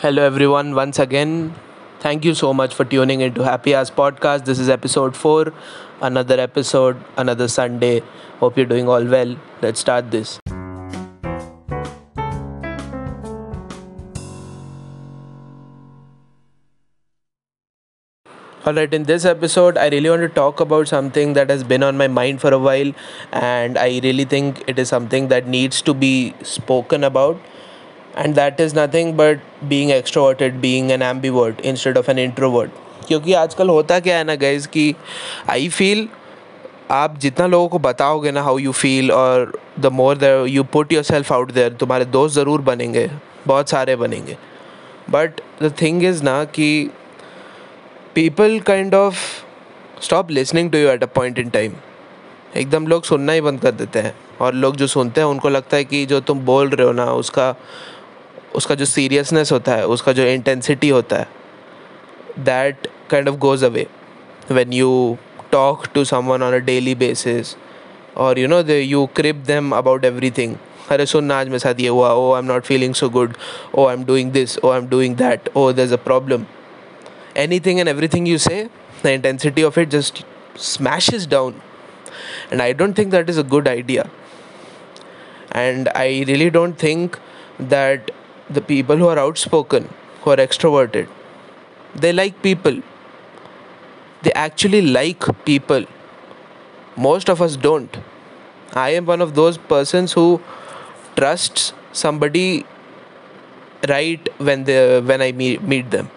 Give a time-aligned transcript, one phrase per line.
[0.00, 0.76] Hello, everyone.
[0.76, 1.56] Once again,
[1.98, 4.44] thank you so much for tuning into Happy Hours Podcast.
[4.44, 5.52] This is episode 4,
[6.00, 8.02] another episode, another Sunday.
[8.38, 9.34] Hope you're doing all well.
[9.60, 10.38] Let's start this.
[18.64, 21.96] Alright, in this episode, I really want to talk about something that has been on
[21.96, 22.92] my mind for a while,
[23.32, 27.40] and I really think it is something that needs to be spoken about
[28.20, 32.70] and that is nothing but being extroverted, being an ambivert instead of an introvert.
[33.08, 34.94] क्योंकि आजकल होता क्या है ना guys कि
[35.50, 36.08] I feel
[36.90, 40.92] आप जितना लोगों को बताओगे ना हाउ यू फील और the more the you put
[41.04, 43.08] yourself out there तुम्हारे दोस्त ज़रूर बनेंगे,
[43.46, 44.36] बहुत सारे बनेंगे।
[45.10, 46.90] बट द थिंग इज़ ना कि
[48.14, 49.16] people kind of
[50.02, 51.72] stop listening to you at a point in time
[52.56, 55.76] एकदम लोग सुनना ही बंद कर देते हैं। और लोग जो सुनते हैं, उनको लगता
[55.76, 57.54] है कि जो तुम बोल रहे हो ना, उसका
[58.54, 61.28] उसका जो सीरियसनेस होता है, उसका जो इंटेंसिटी होता है
[62.38, 63.86] that kind of goes away
[64.50, 65.16] when you
[65.52, 67.56] talk to someone on a daily basis
[68.16, 70.56] और you know they you crib them about everything
[70.90, 73.34] अरे सुनना आज मेरे साथ ये हुआ, ओ I am not feeling so good
[73.74, 76.44] oh I am doing this oh I am doing that oh there is a problem
[77.60, 78.66] anything and everything you say
[79.04, 80.24] the intensity of it just
[80.58, 81.54] smash down
[82.52, 84.08] and I don't think that is a good idea
[85.56, 87.16] and I really don't think
[87.60, 88.10] that
[88.50, 89.88] the people who are outspoken,
[90.22, 91.08] who are extroverted,
[91.94, 92.82] they like people.
[94.22, 95.84] They actually like people.
[96.96, 97.96] Most of us don't.
[98.74, 100.40] I am one of those persons who
[101.16, 102.66] trusts somebody
[103.88, 106.10] right when they when I meet, meet them.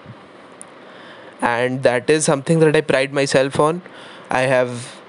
[1.42, 3.82] And that is something that I pride myself on.
[4.30, 5.00] I have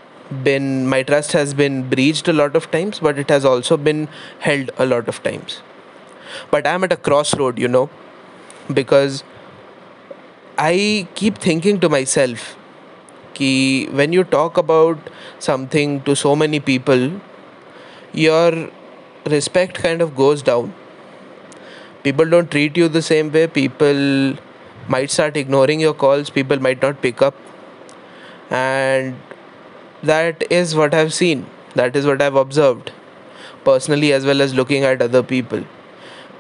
[0.44, 4.08] been my trust has been breached a lot of times, but it has also been
[4.38, 5.62] held a lot of times
[6.50, 7.88] but i'm at a crossroad you know
[8.72, 9.22] because
[10.58, 12.56] i keep thinking to myself
[13.34, 15.10] ki when you talk about
[15.48, 17.10] something to so many people
[18.12, 18.68] your
[19.26, 20.74] respect kind of goes down.
[22.02, 23.46] People don't treat you the same way.
[23.46, 24.36] People
[24.88, 26.30] might start ignoring your calls.
[26.30, 27.34] People might not pick up.
[28.50, 29.16] And
[30.02, 31.46] that is what i've seen.
[31.74, 32.92] That is what i've observed
[33.64, 35.64] personally as well as looking at other people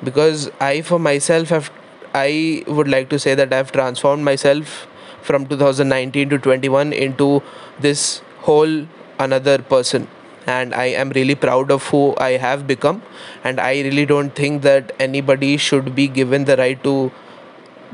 [0.04, 1.70] because I for myself have
[2.14, 4.86] I would like to say that I've transformed myself
[5.22, 7.42] from 2019 to 21 into
[7.80, 8.86] this whole
[9.18, 10.08] another person.
[10.46, 13.02] And I am really proud of who I have become.
[13.44, 17.12] And I really don't think that anybody should be given the right to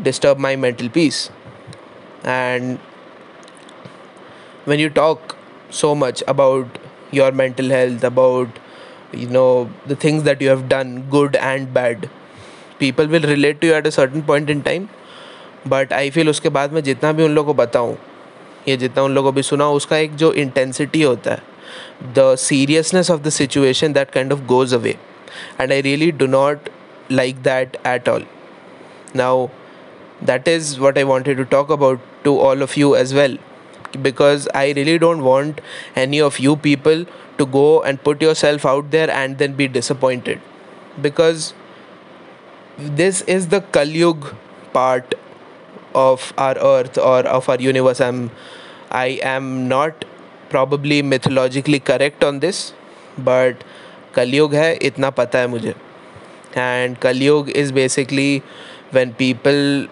[0.03, 1.31] disturb my mental peace.
[2.25, 2.81] And
[4.65, 5.37] when you talk
[5.71, 6.79] so much about
[7.11, 8.49] your mental health about
[9.22, 12.10] you know the things that you have done good and bad
[12.80, 14.92] people will relate to you at a certain point in time
[15.68, 17.96] but I feel उसके बाद मैं जितना भी उन लोगों को बताऊँ
[18.68, 23.12] या जितना उन लोगों को भी सुना उसका एक जो इंटेंसिटी होता है the seriousness
[23.12, 24.96] of the situation that kind of goes away
[25.62, 26.70] and I really do not
[27.10, 28.24] like that at all.
[29.14, 29.52] Now,
[30.22, 33.38] that is what I wanted to talk about to all of you as well.
[34.03, 35.61] Because I really don't want
[35.97, 37.07] any of you people
[37.39, 40.41] to go and put yourself out there and then be disappointed
[41.01, 41.55] because
[42.77, 44.35] this is the Kalyug
[44.73, 45.15] part
[45.95, 48.01] of our earth or of our universe.
[48.01, 48.31] I'm,
[48.91, 50.05] I am not
[50.51, 52.73] probably mythologically correct on this,
[53.17, 53.65] but
[54.13, 55.75] Kalyug hai itna pata hai mujhe.
[56.55, 58.43] And Kalyug is basically
[58.91, 59.89] when people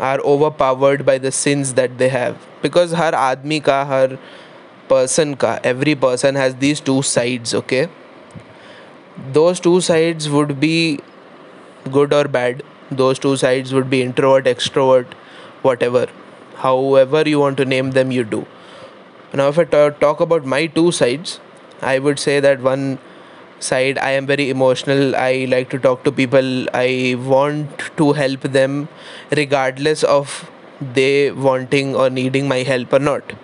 [0.00, 2.36] are overpowered by the sins that they have.
[2.62, 4.18] Because her admi ka her
[4.88, 7.88] person ka every person has these two sides okay?
[9.32, 10.98] Those two sides would be
[11.90, 12.62] good or bad.
[12.90, 15.06] Those two sides would be introvert extrovert
[15.62, 16.06] whatever.
[16.56, 18.46] However you want to name them you do.
[19.34, 21.40] Now if I t- talk about my two sides
[21.90, 22.98] i would say that one
[23.60, 28.40] side i am very emotional i like to talk to people i want to help
[28.58, 28.88] them
[29.42, 30.50] regardless of
[30.94, 33.34] they wanting or needing my help or not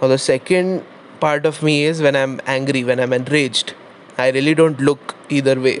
[0.00, 0.84] now, the second
[1.20, 3.74] part of me is when I'm angry, when I'm enraged.
[4.18, 5.80] I really don't look either way.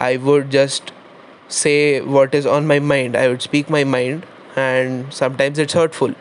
[0.00, 0.92] I would just
[1.48, 3.16] say what is on my mind.
[3.16, 4.26] I would speak my mind,
[4.56, 6.14] and sometimes it's hurtful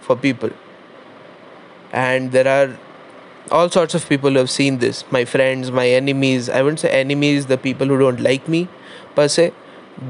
[0.00, 0.50] for people.
[1.92, 2.76] And there are
[3.50, 6.48] all sorts of people have seen this my friends, my enemies.
[6.48, 8.68] I wouldn't say enemies, the people who don't like me
[9.14, 9.52] per se,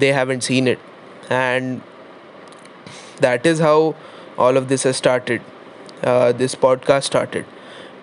[0.04, 0.78] they haven't seen it.
[1.28, 1.82] And
[3.20, 3.94] that is how
[4.38, 5.40] all of this has started
[6.02, 7.46] uh, this podcast started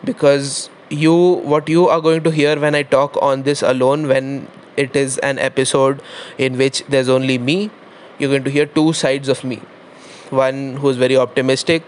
[0.04, 1.14] because you
[1.54, 4.48] what you are going to hear when i talk on this alone when
[4.78, 6.02] it is an episode
[6.38, 7.70] in which there's only me
[8.20, 9.58] you're going to hear two sides of me
[10.30, 11.84] one who's very optimistic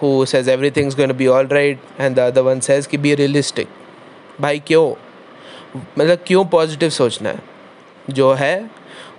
[0.00, 3.14] who says everything's going to be all right and the other one says कि be
[3.22, 3.66] realistic
[4.40, 4.86] भाई क्यों
[5.98, 7.38] मतलब क्यों positive सोचना है
[8.10, 8.54] जो है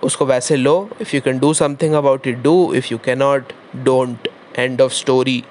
[0.04, 3.54] उसको वैसे लो if you can do something about it do if you can not
[3.84, 4.28] don't
[4.60, 5.44] end of story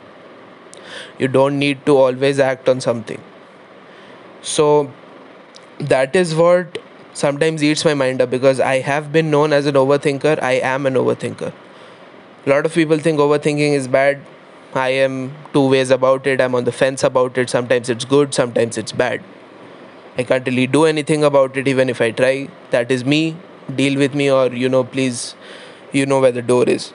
[1.18, 3.20] you don't need to always act on something
[4.42, 4.66] so
[5.92, 6.78] that is what
[7.12, 10.86] sometimes eats my mind up because i have been known as an overthinker i am
[10.86, 11.52] an overthinker
[12.46, 14.22] a lot of people think overthinking is bad
[14.75, 16.41] i am two ways about it.
[16.41, 17.49] I'm on the fence about it.
[17.49, 19.23] Sometimes it's good sometimes it's bad.
[20.17, 22.49] I can't really do anything about it even if i try.
[22.71, 23.37] That is me.
[23.75, 25.35] Deal with me or you know please
[25.91, 26.93] you know where the door is.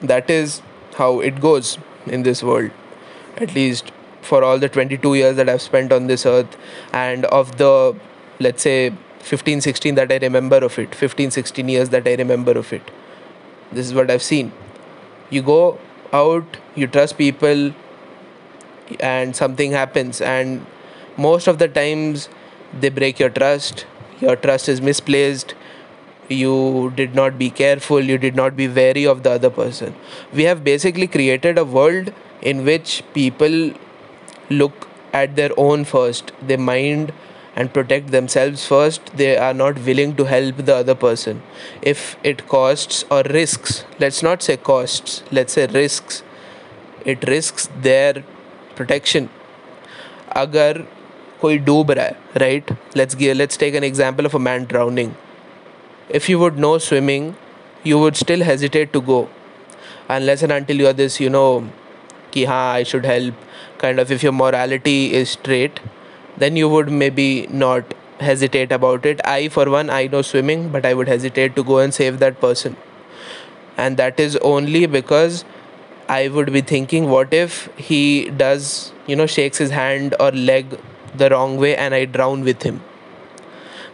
[0.00, 0.62] That is
[0.96, 2.70] how it goes in this world.
[3.36, 3.92] At least
[4.24, 6.56] for all the 22 years that i've spent on this earth
[6.92, 7.94] and of the
[8.40, 12.52] let's say 15 16 that i remember of it 15 16 years that i remember
[12.52, 12.90] of it
[13.72, 14.52] this is what i've seen
[15.34, 15.78] you go
[16.12, 17.72] out you trust people
[19.00, 20.20] and something happens.
[20.20, 20.66] And
[21.16, 22.28] most of the times
[22.78, 23.86] they break your trust.
[24.20, 25.54] Your trust is misplaced.
[26.28, 28.00] You did not be careful.
[28.00, 29.94] You did not be wary of the other person.
[30.32, 33.72] We have basically created a world in which people
[34.50, 36.32] look at their own first.
[36.42, 37.12] They mind
[37.55, 41.41] and protect themselves first they are not willing to help the other person
[41.93, 46.23] if it costs or risks let's not say costs let's say risks
[47.05, 48.23] it risks their
[48.75, 49.29] protection
[50.37, 50.77] अगर
[51.41, 55.11] कोई डूब रहा है right let's let's take an example of a man drowning
[56.09, 57.35] if you would know swimming,
[57.83, 59.29] you would still hesitate to go
[60.09, 61.69] unless and until you're this, you know,
[62.31, 63.35] ki ha, I should help.
[63.77, 65.79] Kind of, if your morality is straight,
[66.37, 69.21] then you would maybe not hesitate about it.
[69.25, 72.39] I, for one, I know swimming, but I would hesitate to go and save that
[72.39, 72.75] person.
[73.77, 75.45] And that is only because
[76.07, 80.77] I would be thinking, what if he does, you know, shakes his hand or leg
[81.15, 82.81] the wrong way and I drown with him?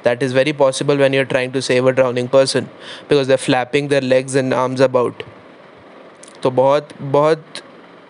[0.05, 2.69] that is very possible when you're trying to save a drowning person
[3.09, 5.23] because they're flapping their legs and arms about
[6.43, 7.61] तो बहुत बहुत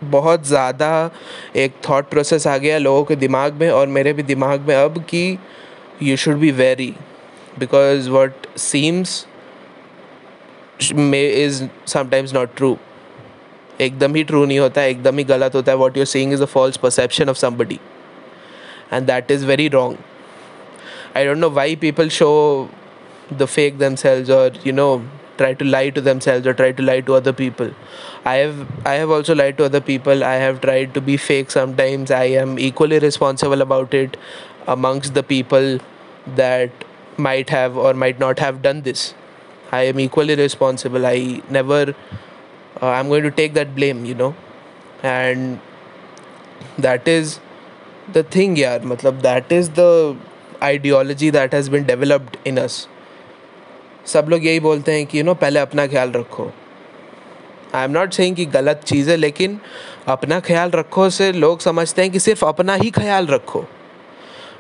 [0.05, 1.11] बहुत ज़्यादा
[1.57, 5.03] एक thought process आ गया लोगों के दिमाग में और मेरे भी दिमाग में अब
[5.03, 5.39] कि
[6.03, 6.95] you should be very
[7.59, 9.27] because what seems
[10.95, 12.77] may is sometimes not true
[13.81, 16.43] एकदम ही ट्रू नहीं होता है एकदम ही गलत होता है। What you're seeing is
[16.43, 17.81] a false perception of somebody
[18.93, 19.97] and that is very wrong
[21.17, 22.29] I don't know why people show
[23.33, 26.83] the fake them themselves और you know try to lie to themselves or try to
[26.91, 27.71] lie to other people.
[28.25, 30.25] I have i have also lied to other people.
[30.33, 32.15] I have tried to be fake sometimes.
[32.21, 34.17] I am equally responsible about it
[34.77, 35.79] amongst the people
[36.43, 36.71] that
[37.29, 39.15] might have or might not have done this.
[39.73, 41.07] I am equally responsible.
[41.07, 41.95] I never
[42.83, 44.35] uh, i'm going to take that blame you know.
[45.03, 45.61] And
[46.79, 47.39] that is
[48.13, 48.81] the thing yaar.
[48.93, 50.17] Matlab that is the
[50.63, 52.87] ideology that has been developed in us.
[54.07, 56.51] सब लोग यही बोलते हैं कि you know पहले अपना ख्याल रखो।
[57.75, 59.59] आई एम नॉट सेइंग कि गलत चीज़ है, लेकिन
[60.09, 63.65] अपना ख्याल रखो से लोग समझते हैं कि सिर्फ़ अपना ही ख्याल रखो।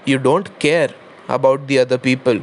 [0.08, 0.94] You don't care
[1.30, 2.42] about the other people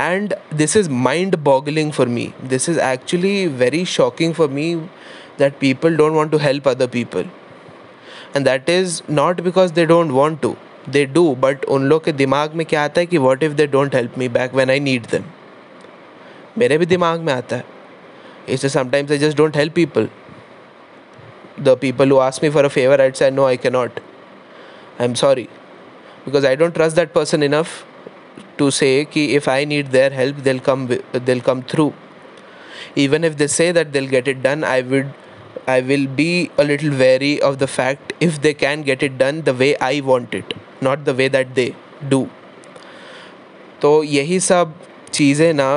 [0.00, 4.74] and this is mind boggling for me this is actually very shocking for me
[5.40, 7.24] that people don't want to help other people
[8.36, 10.54] and that is not because they don't want to
[10.88, 13.66] they do but उन लोग के दिमाग में क्या आता है कि what if they
[13.66, 15.24] don't help me back when I need them
[16.58, 17.64] मेरे भी दिमाग में आता है।
[18.48, 20.08] इसे sometimes I just don't help people
[21.60, 24.00] the people who ask me for a favour it's I no I can not
[25.00, 25.48] I am sorry
[26.26, 27.84] because I don't trust that person enough
[28.58, 30.86] to say if I need their help they'll come
[31.16, 31.92] they'll come through
[32.98, 35.10] even if they say that they'll get it done I would
[35.68, 39.42] I will be a little very of the fact if they can get it done
[39.42, 41.72] the way I want it not the way that they
[42.04, 42.26] do
[43.80, 44.74] तो यही सब
[45.12, 45.68] चीज़ें ना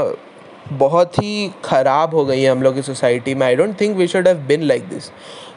[0.71, 3.45] बहुत ही ख़राब हो गई है हम लोग की सोसाइटी में.
[3.47, 5.11] I don't think we should have been like this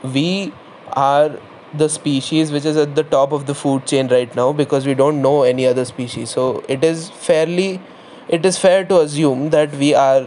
[0.05, 0.53] we
[0.99, 1.39] are
[1.77, 4.95] the species which is at the top of the food chain right now because we
[4.95, 7.79] don't know any other species so it is fairly
[8.31, 10.27] it is fair to assume that we are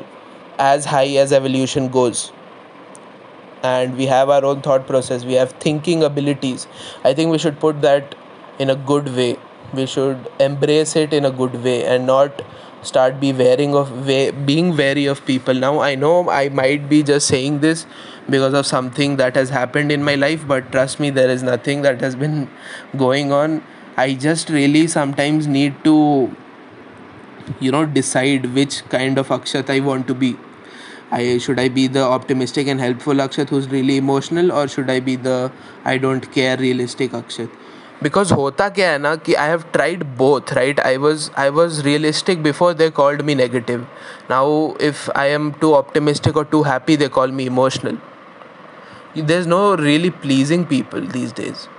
[0.62, 2.24] as high as evolution goes
[3.65, 6.68] and we have our own thought process we have thinking abilities
[7.06, 8.15] I think we should put that
[8.62, 9.36] in a good way
[9.75, 12.42] we should embrace it in a good way and not
[12.86, 13.92] start be wearing of
[14.46, 15.54] being wary of people.
[15.54, 17.86] Now i know i might be just saying this
[18.30, 21.82] because of something that has happened in my life but trust me there is nothing
[21.84, 22.50] that has been
[22.98, 23.63] going on.
[23.98, 26.36] I just really sometimes need to
[27.60, 30.36] you know decide which kind of akshat i want to be.
[31.12, 35.00] I should I be the optimistic and helpful Akshat who's really emotional or should I
[35.00, 35.51] be the
[35.86, 37.51] I don't care realistic Akshat
[38.02, 39.12] because hota kya hai na
[39.44, 40.80] i have tried both right?
[40.80, 43.86] I was i was realistic before they called me negative.
[44.30, 47.98] Now if i am too optimistic or too happy they call me emotional.
[49.16, 51.70] There's no really pleasing people these days.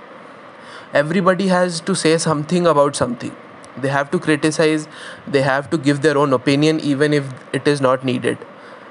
[0.93, 3.35] Everybody has to say something about something.
[3.77, 4.87] They have to criticize
[5.27, 8.39] they have to give their own opinion even if it is not needed.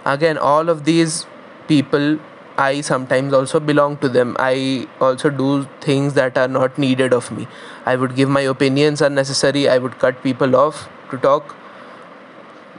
[0.04, 1.26] Again all of these
[1.66, 2.18] people
[2.58, 5.48] i sometimes also belong to them i also do
[5.80, 7.46] things that are not needed of me
[7.84, 11.54] i would give my opinions unnecessary i would cut people off to talk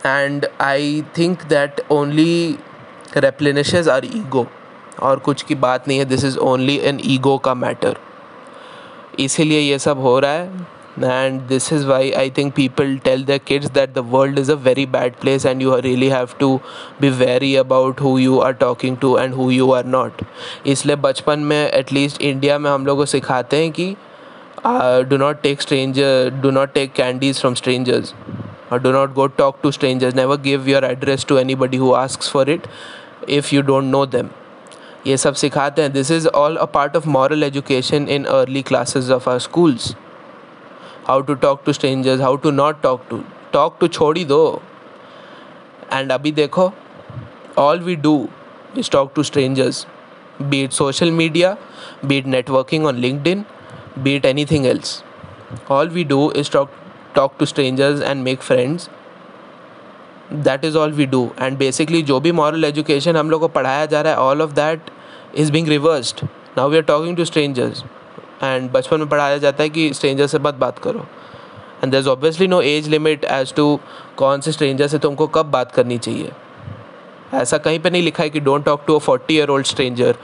[0.04, 2.58] and i think that only
[3.28, 4.48] replenishes our ego
[5.00, 7.98] और कुछ की बात नहीं है this is only an ego का matter
[9.20, 10.66] इसीलिए ये सब हो रहा है
[11.01, 14.57] and this is why i think people tell their kids that the world is a
[14.57, 16.61] very bad place and you really have to
[17.01, 20.23] be wary about who you are talking to and who you are not
[20.67, 23.97] इसलिए बचपन में at least India में हम लोग को सिखाते हैं कि
[25.09, 28.15] do not take stranger do not take candies from strangers
[28.71, 32.29] or do not go talk to strangers never give your address to anybody who asks
[32.29, 32.69] for it
[33.39, 34.31] if you don't know them
[35.07, 39.11] ये सब सिखाते हैं this is all a part of moral education in early classes
[39.11, 39.95] of our schools
[41.09, 43.21] how to talk to strangers how to not talk to
[43.53, 44.61] talk to छोड़ ही दो
[45.93, 46.73] and अभी देखो
[47.59, 48.29] all we do
[48.79, 49.87] is talk to strangers
[50.39, 51.59] be it social media,
[52.07, 53.45] be it networking on LinkedIn,
[54.03, 55.03] be it anything else.
[55.69, 56.71] All we do is talk
[57.15, 58.89] talk to strangers and make friends.
[60.31, 61.33] That is all we do.
[61.39, 64.55] And basically जो भी moral education हम लोग को पढ़ाया जा रहा है all of
[64.55, 64.91] that
[65.35, 66.25] is being reversed.
[66.57, 67.85] Now we are talking to strangers.
[68.44, 71.06] and बचपन में पढ़ाया जाता है कि स्ट्रेंजर से मत बात करो।
[71.84, 73.80] And there is obviously no age limit as to
[74.18, 76.32] कौन से स्ट्रेंजर से तुमको कब बात करनी चाहिए।
[77.34, 80.16] ऐसा कहीं पे नहीं लिखा है कि don't talk to a forty year old stranger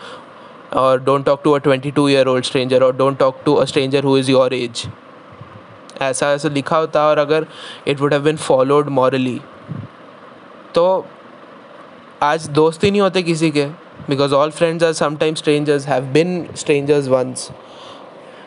[0.73, 3.65] और don't talk to a twenty two year old stranger और don't talk to a
[3.65, 4.85] stranger who is your age
[6.01, 7.45] ऐसा ऐसा लिखा होता और अगर
[7.87, 9.39] it would have been followed morally
[10.75, 11.05] तो
[12.23, 13.65] आज दोस्त ही नहीं होते किसी के
[14.09, 17.49] because all friends are sometimes strangers have been strangers once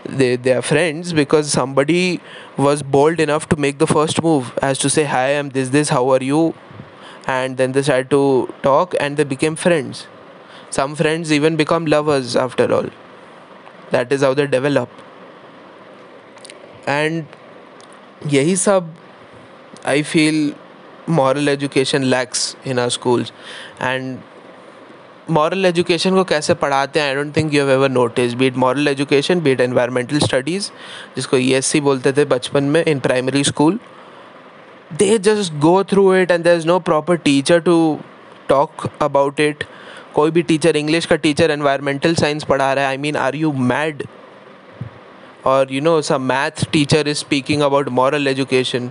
[0.09, 2.21] they they are friends because somebody
[2.57, 5.89] was bold enough to make the first move as to say hi i'm this this
[5.89, 6.55] how are you?
[7.27, 10.07] And then they started to talk and they became friends.
[10.71, 12.89] Some friends even become lovers after all.
[13.91, 14.89] That is how they develop.
[16.87, 17.27] And
[18.35, 18.93] yahi sab
[19.93, 20.39] i feel
[21.07, 23.33] moral education lacks in our schools.
[23.81, 24.23] And
[25.31, 27.09] moral education को कैसे पढ़ाते हैं?
[27.09, 30.69] I don't think you have ever notice but moral education but environmental studies
[31.17, 33.79] जिसको E S C बोलते थे बचपन में in primary school
[34.99, 37.99] they just go through it and there is no proper teacher to
[38.49, 39.65] talk about it
[40.15, 42.91] कोई भी teacher English का teacher environmental science पढ़ा रहा है.
[42.91, 44.03] I mean are you mad
[45.47, 48.91] और you know some math teacher is speaking about moral education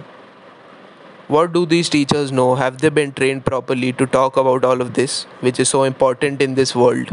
[1.27, 2.55] what do these teachers know?
[2.55, 6.41] Have they been trained properly to talk about all of this which is so important
[6.41, 7.10] in this world?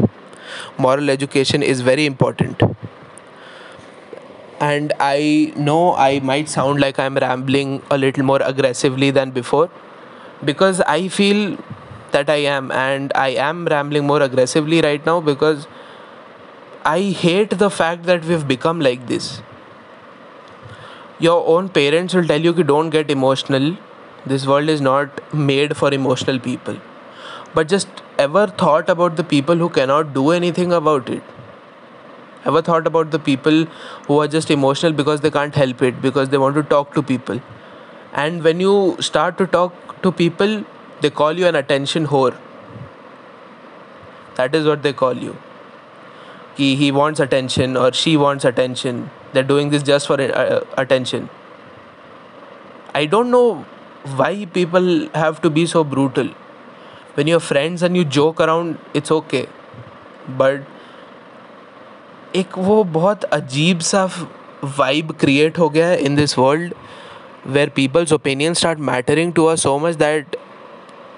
[0.77, 2.61] Moral education is very important.
[4.59, 9.69] And i know i might sound like i'm rambling a little more aggressively than before
[10.49, 11.57] because i feel
[12.11, 15.67] that i am and i am rambling more aggressively right now because
[16.85, 19.41] i hate the fact that we've become like this.
[21.19, 23.75] Your own parents will tell you ki don't get emotional
[24.25, 26.77] this world is not made for emotional people.
[27.53, 27.87] But just
[28.17, 31.23] ever thought about the people who cannot do anything about it?
[32.45, 33.65] Ever thought about the people
[34.07, 37.03] who are just emotional because they can't help it because they want to talk to
[37.03, 37.41] people?
[38.13, 40.63] And when you start to talk to people
[41.03, 42.35] they call you an attention whore.
[44.35, 45.35] That is what they call you.
[46.55, 49.09] He, he wants attention or she wants attention.
[49.33, 51.29] They're doing this just for uh, attention.
[52.95, 53.65] I don't know
[54.16, 56.28] why people have to be so brutal
[57.14, 59.46] when you're friends and you joke around it's okay
[60.38, 60.74] but
[62.36, 64.04] एक वो बहुत अजीब सा
[64.64, 66.74] vibe create हो गया है in this world
[67.46, 70.36] where people's opinion start mattering to us so much that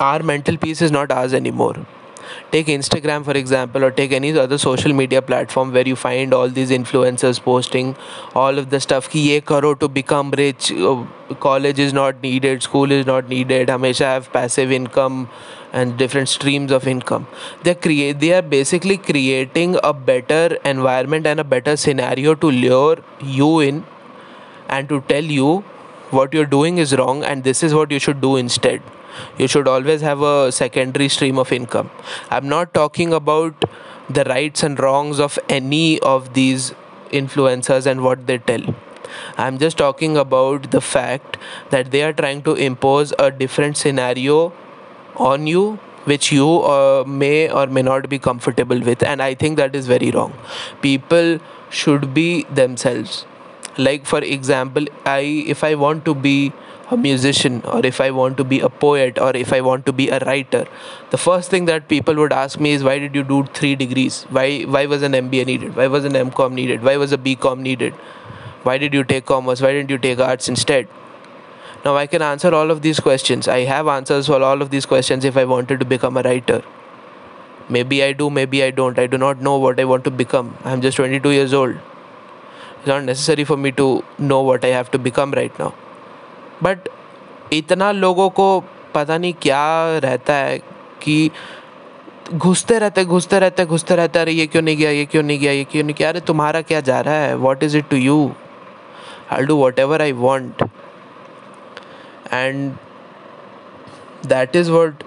[0.02, 1.84] our mental peace is not आज any more
[2.51, 6.49] take instagram for example or take any other social media platform where you find all
[6.49, 7.95] these influencers posting
[8.35, 10.71] all of the stuff ki ye karo to become rich
[11.39, 15.27] college is not needed school is not needed hamesha have passive income
[15.75, 17.27] and different streams of income.
[17.63, 22.97] They create they are basically creating a better environment and a better scenario to lure
[23.39, 23.83] you in
[24.69, 25.57] and to tell you
[26.11, 28.81] what you're doing is wrong and this is what you should do instead
[29.37, 31.89] you should always have a secondary stream of income.
[32.29, 33.65] I'm not talking about
[34.09, 36.73] the rights and wrongs of any of these
[37.11, 38.75] influencers and what they tell.
[39.37, 41.37] I'm just talking about the fact
[41.69, 44.53] that they are trying to impose a different scenario
[45.15, 49.01] on you which you uh, may or may not be comfortable with.
[49.01, 50.33] And i think that is very wrong.
[50.81, 53.25] People should be themselves
[53.77, 55.19] like for example i
[55.55, 56.53] if i want to be
[56.91, 59.91] a musician or if i want to be a poet or if i want to
[59.91, 60.65] be a writer
[61.09, 64.23] the first thing that people would ask me is why did you do 3 degrees?
[64.29, 65.75] Why why was an mba needed?
[65.75, 66.83] Why was an mcom needed?
[66.83, 67.93] Why was a bcom needed?
[68.63, 69.61] Why did you take commerce?
[69.61, 70.87] Why didn't you take arts instead?
[71.85, 73.47] Now i can answer all of these questions.
[73.47, 76.61] I have answers for all of these questions if i wanted to become a writer.
[77.69, 78.99] Maybe i do maybe i don't.
[78.99, 80.55] I do not know what i want to become.
[80.63, 81.77] I'm just 22 years old
[82.85, 85.69] it's not necessary for me to know what I have to become right now
[86.63, 86.89] but
[87.53, 88.63] इतना लोगों को
[88.93, 90.57] पता नहीं क्या रहता है
[91.01, 91.31] कि
[92.33, 95.51] घुसते रहते घुसते रहते घुसते रहते, अरे ये क्यों नहीं गया, ये क्यों नहीं गया,
[95.51, 97.35] ये क्यों नहीं किया अरे तुम्हारा क्या जा रहा है?
[97.35, 98.31] What is it to you
[99.31, 100.63] I do whatever I want
[102.33, 102.71] and
[104.25, 105.03] that is what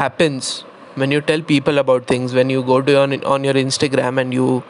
[0.00, 0.64] happens
[0.98, 2.94] when you tell people about things when you go to
[3.26, 4.62] on your Instagram and you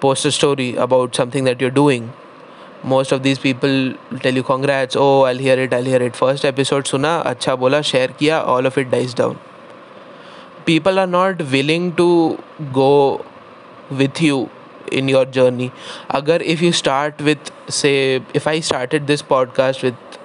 [0.00, 2.12] post a story about something that you're doing.
[2.84, 6.16] Most of these people tell you congrats oh i'll hear it i'll hear it.
[6.16, 9.38] First episode suna acha bola share kiya all of it dies down.
[10.66, 12.38] People are not willing to
[12.72, 13.24] go
[13.90, 14.50] with you
[14.92, 15.72] in your journey.
[16.14, 20.18] Agar if you start with say if i started this podcast with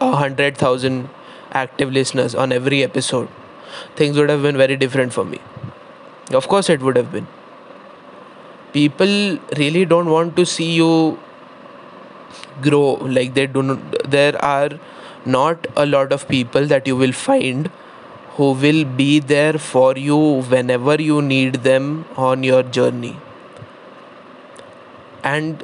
[0.00, 1.08] a hundred thousand
[1.52, 3.28] active listeners on every episode
[3.96, 5.40] things would have been very different for me.
[6.32, 7.26] Of course it would have been
[8.74, 11.18] people really don't want to see you
[12.60, 14.70] grow like they do not, there are
[15.24, 17.70] not a lot of people that you will find
[18.36, 20.18] who will be there for you
[20.54, 23.16] whenever you need them on your journey
[25.22, 25.62] and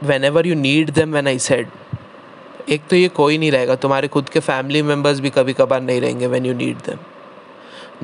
[0.00, 1.80] whenever you need them when i said
[2.74, 6.00] एक तो ये कोई नहीं रहेगा तुम्हारे खुद के family members भी कभी कभार नहीं
[6.00, 6.98] रहेंगे व्हेन यू नीड देम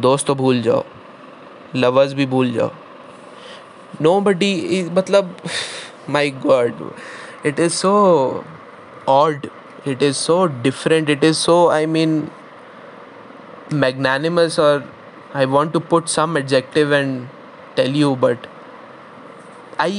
[0.02, 0.84] दोस्त तो भूल जाओ
[1.76, 2.70] लवर्स भी भूल जाओ
[3.98, 5.28] nobody is matlab
[6.16, 6.74] my god
[7.44, 8.44] it is so
[9.08, 9.50] odd.
[9.86, 11.08] It is so different.
[11.08, 12.30] It is so i mean
[13.82, 14.82] magnanimous or
[15.34, 17.28] i want to put some adjective and
[17.76, 18.46] tell you but
[19.84, 19.90] i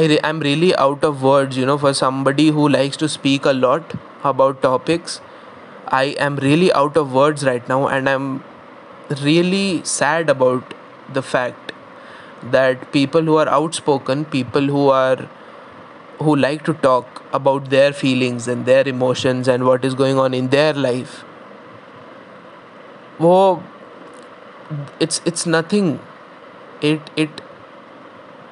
[0.00, 3.44] i re- i'm really out of words you know for somebody who likes to speak
[3.44, 5.20] a lot about topics.
[5.88, 8.44] I am really out of words right now and i'm
[9.22, 10.74] really sad about
[11.14, 11.72] the fact
[12.42, 15.28] that people who are outspoken, people who are
[16.18, 20.34] who like to talk about their feelings and their emotions and what is going on
[20.34, 21.24] in their life
[23.20, 23.62] वो
[25.00, 25.98] it's it's nothing.
[26.82, 27.40] It it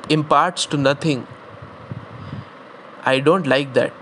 [0.09, 1.27] imparts to nothing.
[3.05, 3.93] I don't like that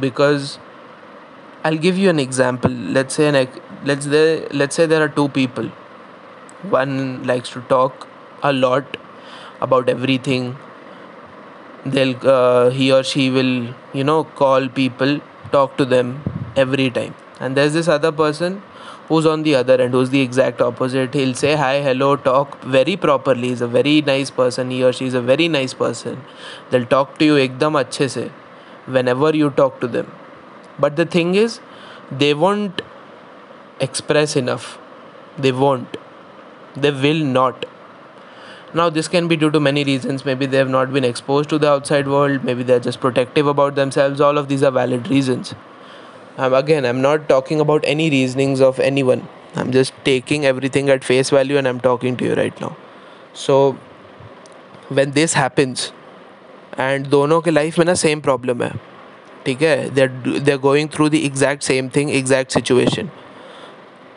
[0.00, 0.58] because
[1.64, 2.70] i'll give you an example.
[2.70, 3.48] Let's say an,
[3.84, 5.72] let's there let's say there are two people.
[6.76, 8.09] One likes to talk
[8.42, 8.96] a lot
[9.60, 10.56] about everything.
[11.84, 15.20] They'll uh, he or she will you know call people
[15.52, 16.22] talk to them
[16.56, 17.14] every time.
[17.40, 18.62] And there's this other person
[19.08, 21.14] who's on the other end who's the exact opposite.
[21.14, 23.48] He'll say hi hello talk very properly.
[23.48, 24.70] He's a very nice person.
[24.70, 26.22] He or she is a very nice person.
[26.70, 28.30] They'll talk to you ekdam achhe se
[28.86, 30.12] whenever you talk to them.
[30.78, 31.60] But the thing is
[32.10, 32.82] they won't
[33.80, 34.78] express enough.
[35.38, 35.96] They won't.
[36.76, 37.66] They will not
[38.75, 40.25] now, this can be due to many reasons.
[40.25, 43.75] Maybe they have not been exposed to the outside world, maybe they're just protective about
[43.75, 44.19] themselves.
[44.19, 45.55] All of these are valid reasons.
[46.37, 49.27] Um, again, I'm not talking about any reasonings of anyone.
[49.55, 52.75] I'm just taking everything at face value and I'm talking to you right now.
[53.33, 53.77] So,
[54.89, 55.93] when this happens,
[56.77, 58.71] and दोनों के life में ना same problem है
[59.45, 60.07] ठीक है दे
[60.39, 63.09] they going through the exact same thing exact situation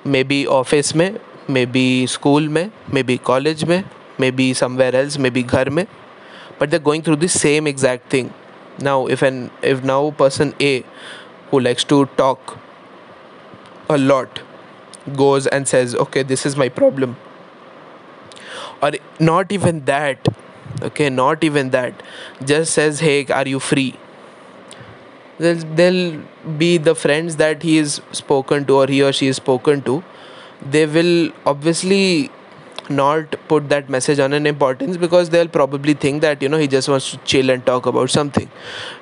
[0.06, 1.12] may be office में
[1.50, 3.82] may be school में may be college में
[4.17, 5.87] maybe somewhere else maybe ghar mein
[6.59, 8.33] but they're going through the same exact thing.
[8.79, 10.83] Now if an if now person a
[11.49, 12.57] who likes to talk
[13.89, 14.41] a lot
[15.17, 17.17] goes and says okay this is my problem
[18.81, 20.27] or not even that
[20.81, 22.01] okay not even that
[22.43, 23.95] just says hey are you free?
[25.39, 26.21] There'll, there'll
[26.57, 30.03] be the friends that he is spoken to or he or she is spoken to.
[30.61, 32.29] They will obviously
[32.89, 36.67] not put that message on an importance because they'll probably think that you know he
[36.67, 38.49] just wants to chill and talk about something.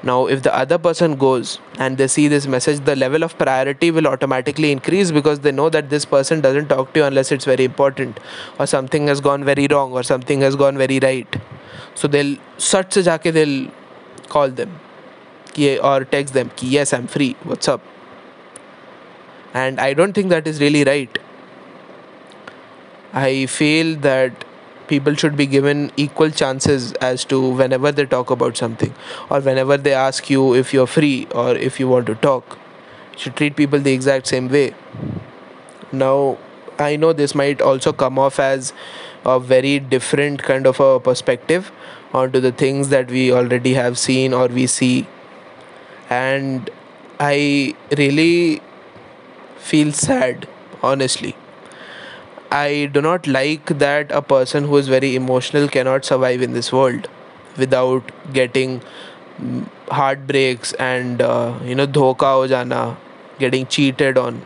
[0.03, 3.91] Now if the other person goes and they see this message the level of priority
[3.91, 7.45] will automatically increase because they know that this person doesn't talk to you unless it's
[7.45, 8.19] very important
[8.59, 11.41] or something has gone very wrong or something has gone very right.
[11.95, 13.71] So they'll sat se jaake they'll
[14.29, 14.79] call them
[15.83, 17.35] or text them yes i'm free.
[17.43, 17.81] What's up?
[19.53, 21.17] And i don't think that is really right
[23.13, 24.45] I feel that
[24.87, 28.93] people should be given equal chances as to whenever they talk about something
[29.29, 32.57] or whenever they ask you if you're free or if you want to talk.
[33.13, 34.73] You should treat people the exact same way.
[35.91, 36.37] Now,
[36.79, 38.73] I know this might also come off as
[39.25, 41.71] a very different kind of a perspective
[42.13, 45.07] onto the things that we already have seen or we see.
[46.09, 46.69] And
[47.19, 48.61] I really
[49.57, 50.47] feel sad,
[50.81, 51.35] honestly
[52.51, 56.71] I do not like that a person who is very emotional cannot survive in this
[56.71, 57.07] world
[57.57, 58.81] without getting
[59.41, 62.97] mm, heartbreaks and uh, you know dhoka ho jana
[63.39, 64.41] getting cheated on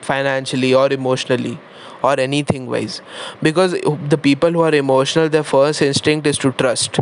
[0.00, 1.58] financially or emotionally
[2.02, 3.02] or anything wise.
[3.42, 3.72] Because
[4.14, 6.98] the people who are emotional their first instinct is to trust.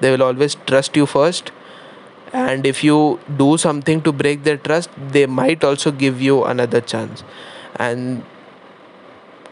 [0.00, 1.52] They will always trust you first.
[2.32, 6.80] And if you do something to break their trust they might also give you another
[6.80, 7.24] chance.
[7.76, 8.22] And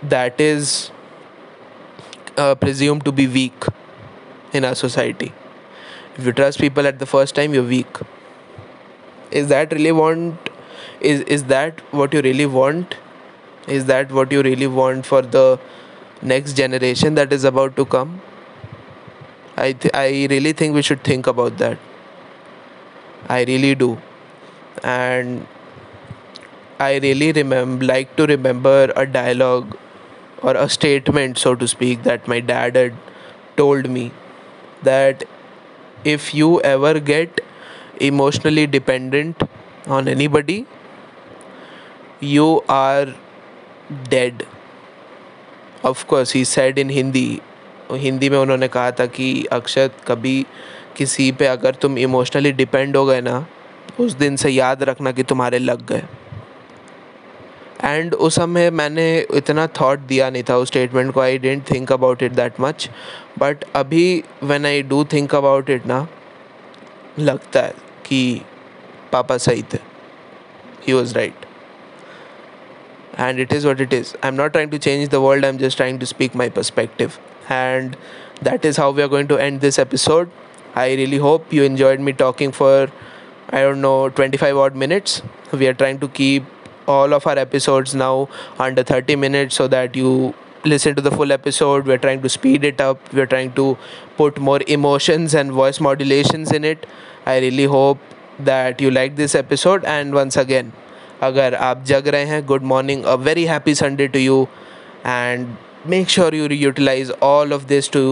[0.02, 0.90] that is
[2.36, 3.64] uh, presumed to be weak
[4.52, 5.32] in our society.
[6.16, 7.98] If you trust people at the first time, you're weak.
[9.30, 10.50] Is that really want?
[11.00, 12.96] Is is that what you really want?
[13.68, 15.58] Is that what you really want for the
[16.22, 18.20] next generation that is about to come?
[19.56, 21.78] I th- I really think we should think about that.
[23.28, 23.98] I really do,
[24.82, 25.46] and
[26.78, 29.76] I really remember like to remember a dialogue
[30.42, 32.94] or a statement, so to speak, that my dad had
[33.56, 34.12] told me
[34.82, 35.24] that
[36.04, 37.40] if you ever get
[38.00, 39.42] emotionally dependent
[39.86, 40.66] on anybody,
[42.20, 43.14] you are
[44.10, 44.46] dead.
[45.82, 47.40] Of course, he said in Hindi.
[47.92, 50.44] Hindi में उन्होंने कहा था कि अक्षत कभी
[50.96, 53.46] किसी पे अगर तुम इमोशनली डिपेंड हो गए ना
[54.00, 56.02] उस दिन से याद रखना कि तुम्हारे लग गए
[57.84, 61.92] एंड उस समय मैंने इतना थाट दिया नहीं था उस स्टेटमेंट को I didn't think
[61.92, 62.90] about it that much
[63.38, 66.08] but अभी when I do think about it ना,
[67.18, 67.74] लगता है
[68.06, 68.40] कि
[69.12, 69.78] पापा सही थे।
[70.86, 71.34] He was right
[73.20, 75.50] and it is what it is I am not trying to change the world I
[75.50, 77.12] am just trying to speak my perspective
[77.52, 77.96] and
[78.42, 80.28] that is how we are going to end this episode
[80.76, 82.90] I really hope you enjoyed me talking for
[83.54, 85.22] I don't know twenty five odd minutes
[85.54, 86.48] we are trying to keep
[86.87, 88.27] all of our episodes now
[88.59, 90.33] under 30 minutes so that you
[90.65, 93.77] listen to the full episode we're trying to speed it up we're trying to
[94.17, 96.85] put more emotions and voice modulations in it
[97.25, 97.97] i really hope
[98.39, 100.71] that you like this episode and once again
[101.29, 104.37] agar aap jag rahe hain good morning a very happy sunday to you
[105.03, 108.03] and make sure you utilize all of this to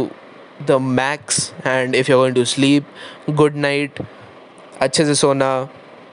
[0.65, 2.83] the max and if you're going to sleep
[3.43, 4.01] good night
[4.81, 5.49] अच्छे से सोना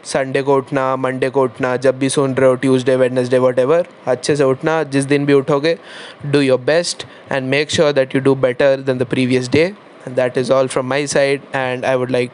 [0.05, 3.87] Sunday को उठना Monday को उठना, जब भी सुन रहे हो ट्यूसडे वेडनेसडे वट एवर
[4.07, 5.77] अच्छे से उठना, जिस दिन भी उठोगे
[6.25, 9.63] do your best and make sure that you do better than the previous day
[10.07, 12.31] and that is all from my side and I would like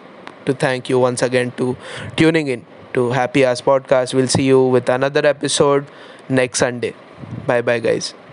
[0.48, 1.76] to thank you once again to
[2.18, 2.62] tuning in
[2.94, 4.16] to happy Hours Podcast.
[4.16, 5.86] Will see you with another episode
[6.32, 6.94] next Sunday
[7.48, 8.27] bye bye guys.